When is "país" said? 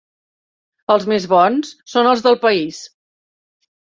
2.47-2.79